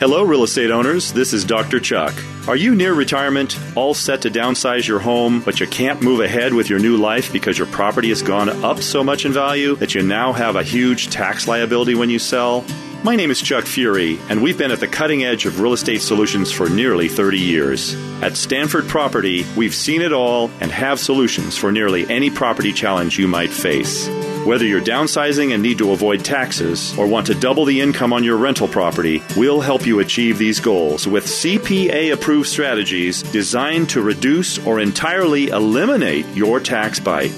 [0.00, 1.12] Hello, real estate owners.
[1.12, 1.78] This is Dr.
[1.78, 2.14] Chuck.
[2.48, 6.54] Are you near retirement, all set to downsize your home, but you can't move ahead
[6.54, 9.94] with your new life because your property has gone up so much in value that
[9.94, 12.64] you now have a huge tax liability when you sell?
[13.04, 16.00] My name is Chuck Fury, and we've been at the cutting edge of real estate
[16.00, 17.94] solutions for nearly 30 years.
[18.22, 23.18] At Stanford Property, we've seen it all and have solutions for nearly any property challenge
[23.18, 24.08] you might face.
[24.44, 28.24] Whether you're downsizing and need to avoid taxes or want to double the income on
[28.24, 34.00] your rental property, we'll help you achieve these goals with CPA approved strategies designed to
[34.00, 37.32] reduce or entirely eliminate your tax bite.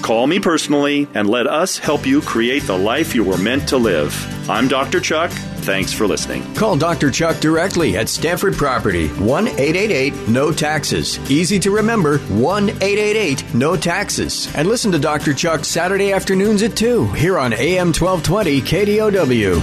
[0.00, 3.76] Call me personally and let us help you create the life you were meant to
[3.76, 4.14] live.
[4.48, 4.98] I'm Dr.
[4.98, 5.32] Chuck.
[5.66, 6.44] Thanks for listening.
[6.54, 7.10] Call Dr.
[7.10, 11.18] Chuck directly at Stanford Property, 1 888 No Taxes.
[11.28, 14.48] Easy to remember 1 888 No Taxes.
[14.54, 15.34] And listen to Dr.
[15.34, 19.60] Chuck Saturday afternoons at 2 here on AM 1220 KDOW.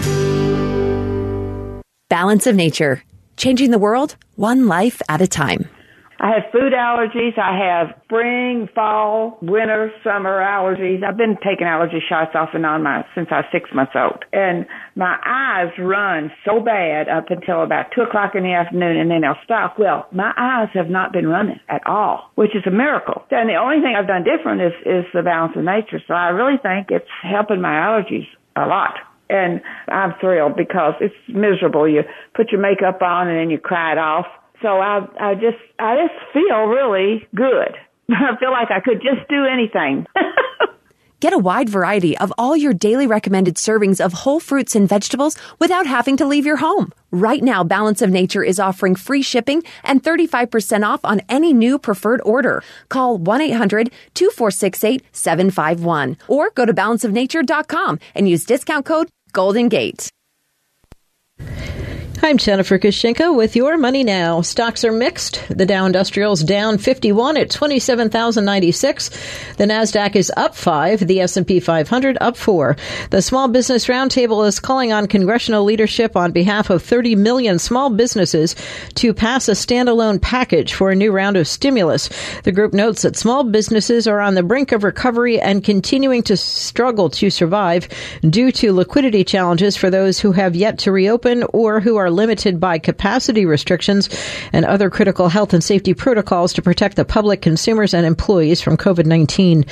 [2.10, 3.02] Balance of Nature,
[3.38, 5.70] changing the world one life at a time.
[6.24, 7.38] I have food allergies.
[7.38, 11.04] I have spring, fall, winter, summer allergies.
[11.04, 14.24] I've been taking allergy shots off and on my since I was six months old,
[14.32, 14.66] and
[14.96, 19.20] my eyes run so bad up until about two o'clock in the afternoon, and then
[19.20, 19.76] they'll stop.
[19.78, 23.24] Well, my eyes have not been running at all, which is a miracle.
[23.30, 26.00] And the only thing I've done different is is the balance of nature.
[26.08, 28.96] So I really think it's helping my allergies a lot
[29.30, 31.88] And I'm thrilled because it's miserable.
[31.88, 32.04] You
[32.34, 34.28] put your makeup on and then you cry it off.
[34.64, 37.76] So I, I just, I just feel really good.
[38.10, 40.08] I feel like I could just do anything.
[41.20, 45.38] Get a wide variety of all your daily recommended servings of whole fruits and vegetables
[45.60, 46.92] without having to leave your home.
[47.12, 51.80] Right now, Balance of Nature is offering free shipping and 35% off on any new
[51.80, 52.62] preferred order.
[52.90, 60.10] Call 1-800-2468-751 or go to balanceofnature.com and use discount code Golden Gate.
[62.26, 64.40] I'm Jennifer Kushinka with your money now.
[64.40, 65.44] Stocks are mixed.
[65.50, 69.10] The Dow Industrials down 51 at 27,096.
[69.58, 72.78] The Nasdaq is up 5, the S&P 500 up 4.
[73.10, 77.90] The Small Business Roundtable is calling on congressional leadership on behalf of 30 million small
[77.90, 78.56] businesses
[78.96, 82.10] to pass a standalone package for a new round of stimulus.
[82.44, 86.38] The group notes that small businesses are on the brink of recovery and continuing to
[86.38, 87.90] struggle to survive
[88.22, 92.60] due to liquidity challenges for those who have yet to reopen or who are limited
[92.60, 94.10] by capacity restrictions
[94.54, 98.78] and other critical health and safety protocols to protect the public, consumers, and employees from
[98.78, 99.66] COVID 19.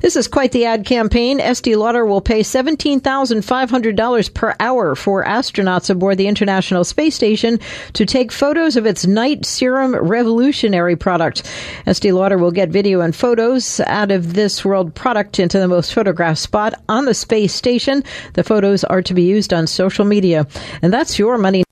[0.00, 1.40] This is quite the ad campaign.
[1.40, 7.58] Estee Lauder will pay $17,500 per hour for astronauts aboard the International Space Station
[7.92, 11.42] to take photos of its night serum revolutionary product.
[11.86, 15.92] Estee Lauder will get video and photos out of this world product into the most
[15.92, 18.02] photographed spot on the space station.
[18.34, 20.46] The photos are to be used on social media.
[20.82, 21.67] And that's your money.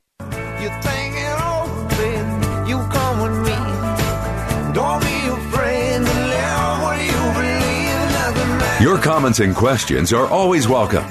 [8.87, 11.03] Your comments and questions are always welcome.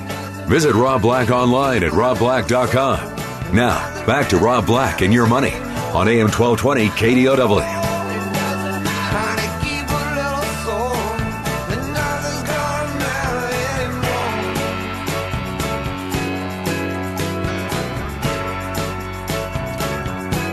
[0.47, 3.53] Visit Rob Black online at robblack.com.
[3.53, 5.51] Now, back to Rob Black and your money
[5.91, 7.59] on AM 1220 KDOW.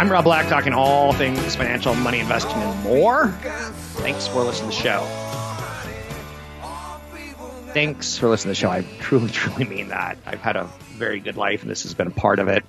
[0.01, 3.29] I'm Rob Black, talking all things financial, money, investing, and more.
[3.29, 5.22] Thanks for listening to the show.
[7.73, 8.71] Thanks for listening to the show.
[8.71, 10.19] I truly, truly mean that.
[10.27, 12.67] I've had a very good life, and this has been a part of it.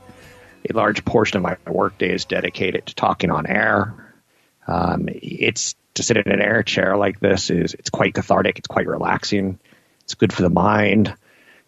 [0.70, 3.94] A large portion of my workday is dedicated to talking on air.
[4.66, 8.60] Um, it's to sit in an air chair like this is it's quite cathartic.
[8.60, 9.60] It's quite relaxing.
[10.06, 11.14] It's good for the mind.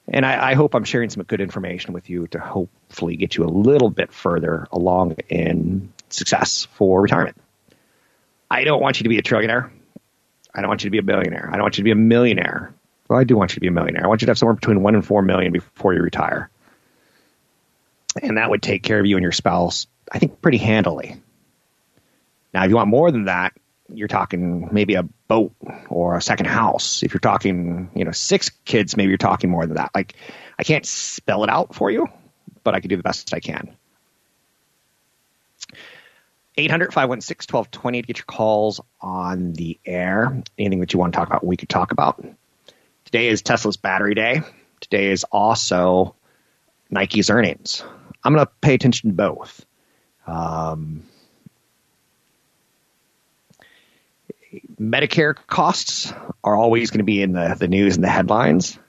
[0.07, 3.43] And I, I, hope I'm sharing some good information with you to hopefully get you
[3.43, 7.35] a little bit further along in success for retirement.
[8.49, 9.71] I don't want you to be a trillionaire.
[10.53, 11.49] I don't want you to be a billionaire.
[11.49, 12.73] I don't want you to be a millionaire.
[13.07, 14.03] Well, I do want you to be a millionaire.
[14.03, 16.49] I want you to have somewhere between one and four million before you retire.
[18.21, 21.21] And that would take care of you and your spouse, I think, pretty handily.
[22.53, 23.53] Now, if you want more than that,
[23.93, 25.53] you're talking maybe a boat
[25.89, 27.03] or a second house.
[27.03, 29.91] If you're talking, you know, six kids, maybe you're talking more than that.
[29.93, 30.15] Like,
[30.57, 32.07] I can't spell it out for you,
[32.63, 33.75] but I can do the best I can.
[36.57, 40.41] 800 516 1220 to get your calls on the air.
[40.57, 42.23] Anything that you want to talk about, we could talk about.
[43.05, 44.41] Today is Tesla's battery day.
[44.81, 46.15] Today is also
[46.89, 47.83] Nike's earnings.
[48.23, 49.63] I'm going to pay attention to both.
[50.25, 51.03] Um,
[54.79, 56.11] Medicare costs
[56.43, 58.79] are always going to be in the, the news and the headlines.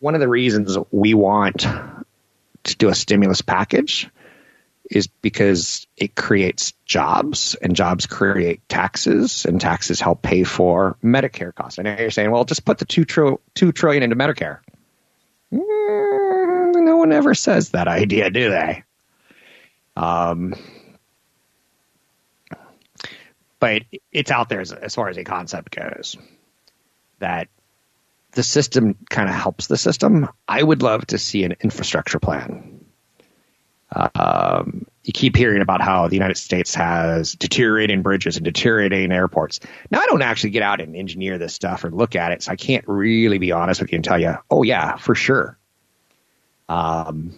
[0.00, 1.58] One of the reasons we want
[2.64, 4.08] to do a stimulus package
[4.90, 11.54] is because it creates jobs and jobs create taxes and taxes help pay for Medicare
[11.54, 11.78] costs.
[11.78, 14.58] I know you're saying, well, just put the two, tr- two trillion into Medicare.
[15.52, 18.84] Mm, no one ever says that idea, do they?
[19.96, 20.54] Um,
[23.58, 23.82] but
[24.12, 26.16] it's out there as, as far as a concept goes
[27.20, 27.48] that
[28.32, 30.28] the system kind of helps the system.
[30.46, 32.83] I would love to see an infrastructure plan.
[33.94, 39.60] Um, you keep hearing about how the United States has deteriorating bridges and deteriorating airports.
[39.90, 42.52] Now, I don't actually get out and engineer this stuff or look at it, so
[42.52, 45.58] I can't really be honest with you and tell you, oh, yeah, for sure.
[46.68, 47.34] Um,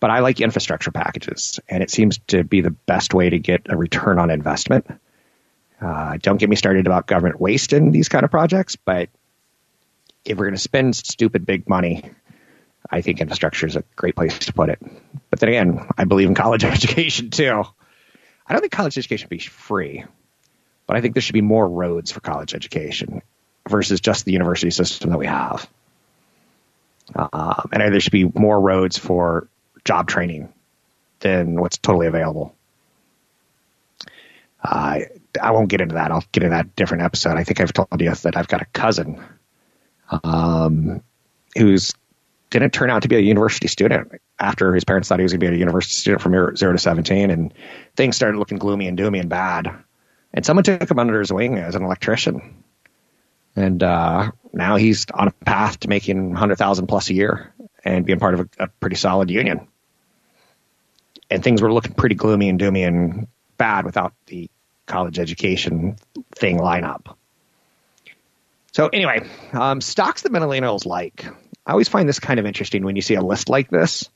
[0.00, 3.66] but I like infrastructure packages, and it seems to be the best way to get
[3.68, 4.86] a return on investment.
[5.80, 9.10] Uh, don't get me started about government waste in these kind of projects, but
[10.24, 12.10] if we're going to spend stupid big money,
[12.90, 14.80] I think infrastructure is a great place to put it.
[15.30, 17.62] But then again, I believe in college education too.
[18.46, 20.04] I don't think college education should be free,
[20.86, 23.22] but I think there should be more roads for college education
[23.68, 25.68] versus just the university system that we have.
[27.14, 29.48] Uh, and there should be more roads for
[29.84, 30.52] job training
[31.20, 32.54] than what's totally available.
[34.62, 35.00] Uh,
[35.40, 36.10] I won't get into that.
[36.10, 37.36] I'll get into that different episode.
[37.36, 39.22] I think I've told you that I've got a cousin
[40.24, 41.02] um,
[41.56, 41.94] who's
[42.50, 45.40] didn't turn out to be a university student after his parents thought he was going
[45.40, 47.30] to be a university student from zero to 17.
[47.30, 47.54] And
[47.96, 49.72] things started looking gloomy and doomy and bad.
[50.34, 52.62] And someone took him under his wing as an electrician.
[53.56, 58.18] And uh, now he's on a path to making 100000 plus a year and being
[58.18, 59.66] part of a, a pretty solid union.
[61.30, 64.50] And things were looking pretty gloomy and doomy and bad without the
[64.86, 65.96] college education
[66.34, 67.16] thing line up.
[68.72, 71.26] So anyway, um, stocks that millennials like.
[71.70, 74.10] I always find this kind of interesting when you see a list like this.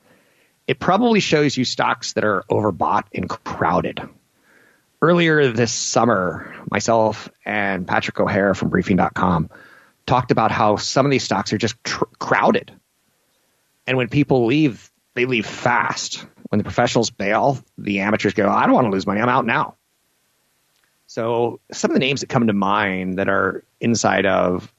[0.67, 4.01] It probably shows you stocks that are overbought and crowded.
[5.01, 9.49] Earlier this summer, myself and Patrick O'Hare from Briefing.com
[10.05, 12.73] talked about how some of these stocks are just tr- crowded.
[13.87, 16.25] And when people leave, they leave fast.
[16.49, 19.21] When the professionals bail, the amateurs go, I don't want to lose money.
[19.21, 19.75] I'm out now.
[21.07, 24.73] So some of the names that come to mind that are inside of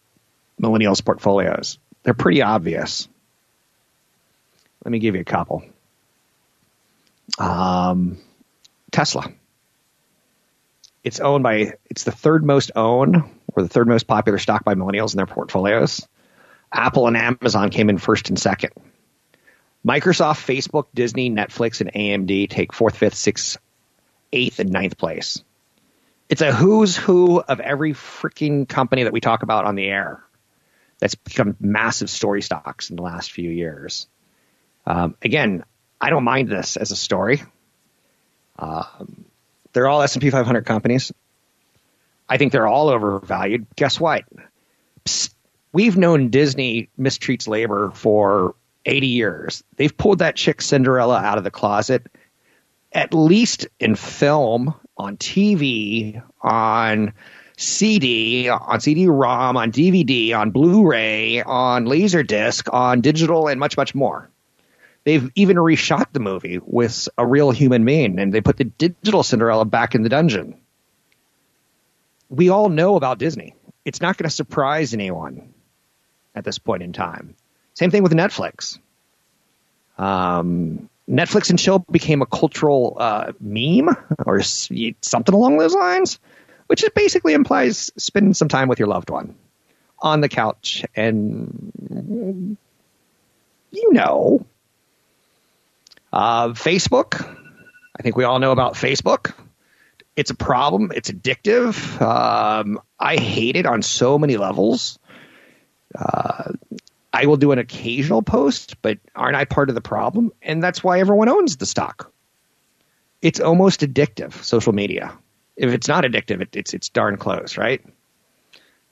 [0.61, 3.09] millennials portfolios, they're pretty obvious.
[4.85, 5.65] Let me give you a couple.
[7.37, 8.19] Um,
[8.93, 9.33] Tesla.
[11.03, 13.17] It's owned by, it's the third most owned
[13.53, 16.07] or the third most popular stock by millennials in their portfolios.
[16.73, 18.71] Apple and Amazon came in first and second.
[19.85, 23.59] Microsoft, Facebook, Disney, Netflix, and AMD take fourth, fifth, sixth,
[24.33, 25.43] eighth, and ninth place.
[26.29, 30.23] It's a who's who of every freaking company that we talk about on the air
[30.99, 34.07] that's become massive story stocks in the last few years.
[34.87, 35.65] Um, again,
[36.01, 37.43] I don't mind this as a story.
[38.59, 39.27] Um,
[39.73, 41.13] they're all S&P 500 companies.
[42.29, 43.67] I think they're all overvalued.
[43.77, 44.25] Guess what?
[45.05, 45.35] Psst,
[45.73, 49.65] we've known Disney mistreats labor for 80 years.
[49.77, 52.07] They've pulled that chick Cinderella out of the closet,
[52.93, 57.13] at least in film, on TV, on
[57.57, 64.29] CD, on CD-ROM, on DVD, on Blu-ray, on Laserdisc, on digital, and much, much more.
[65.05, 69.23] They've even reshot the movie with a real human being, and they put the digital
[69.23, 70.61] Cinderella back in the dungeon.
[72.29, 73.55] We all know about Disney.
[73.85, 75.55] It's not going to surprise anyone
[76.35, 77.37] at this point in time.
[77.75, 78.79] Same thing with Netflix.
[79.97, 83.97] Um, Netflix and chill became a cultural uh, meme
[84.27, 86.19] or something along those lines,
[86.67, 89.35] which basically implies spending some time with your loved one
[89.99, 92.57] on the couch and
[93.71, 94.45] you know.
[96.13, 97.21] Uh, Facebook,
[97.99, 99.35] I think we all know about Facebook.
[100.15, 100.93] It's a problem.
[100.95, 102.01] It's addictive.
[102.01, 104.99] Um, I hate it on so many levels.
[105.95, 106.53] Uh,
[107.13, 110.33] I will do an occasional post, but aren't I part of the problem?
[110.43, 112.13] And that's why everyone owns the stock.
[113.21, 115.17] It's almost addictive, social media.
[115.57, 117.83] If it's not addictive, it, it's it's darn close, right?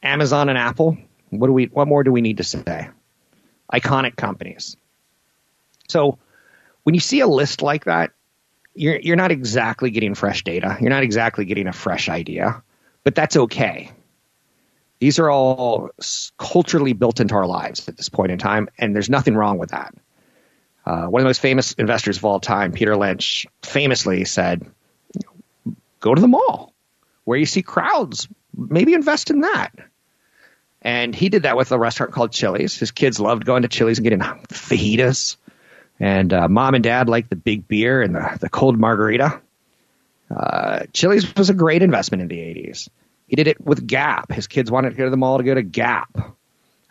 [0.03, 0.97] Amazon and Apple.
[1.31, 1.67] What do we?
[1.67, 2.89] What more do we need to say?
[3.73, 4.77] Iconic companies.
[5.89, 6.19] So
[6.85, 8.13] when you see a list like that,
[8.75, 10.77] you're you're not exactly getting fresh data.
[10.81, 12.63] You're not exactly getting a fresh idea,
[13.03, 13.93] but that's okay
[15.05, 15.91] these are all
[16.39, 19.71] culturally built into our lives at this point in time, and there's nothing wrong with
[19.71, 19.95] that.
[20.87, 24.65] Uh, one of the most famous investors of all time, Peter Lynch, famously said,
[26.05, 26.75] "Go to the mall
[27.25, 28.29] where you see crowds.
[28.55, 29.73] Maybe invest in that."
[30.83, 32.77] And he did that with a restaurant called Chili's.
[32.77, 35.39] His kids loved going to Chili's and getting fajitas.
[35.99, 39.41] And uh, mom and dad liked the big beer and the, the cold margarita.
[40.31, 42.91] Uh, Chili's was a great investment in the 80s.
[43.27, 44.31] He did it with Gap.
[44.31, 46.37] His kids wanted to go to the mall to go to Gap.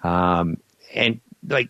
[0.02, 0.58] Um,
[0.96, 1.70] and like,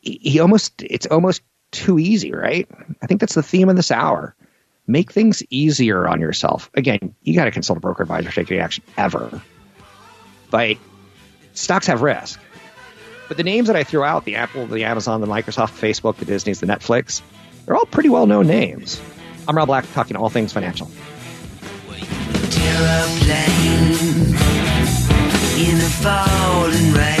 [0.00, 2.68] he almost, it's almost too easy, right?
[3.00, 4.34] I think that's the theme of this hour.
[4.90, 6.68] Make things easier on yourself.
[6.74, 9.40] Again, you got to consult a broker advisor to take any action ever.
[10.50, 10.78] But
[11.52, 12.40] stocks have risk.
[13.28, 16.24] But the names that I threw out, the Apple, the Amazon, the Microsoft, Facebook, the
[16.24, 17.22] Disneys, the Netflix,
[17.64, 19.00] they're all pretty well known names.
[19.46, 20.90] I'm Rob Black, talking all things financial
[25.60, 27.20] in the falling rain.